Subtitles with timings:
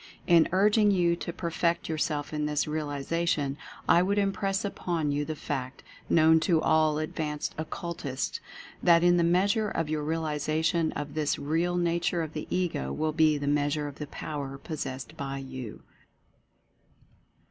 [0.25, 3.55] In urging you to perfect yourself in this realization
[3.87, 8.39] I would impress upon you the fact, known to all ad vanced Occultists,
[8.81, 12.91] that in the measure of your realiza tion of this Real Nature of the Ego
[12.91, 15.83] will be the measure of the Power possessed by You.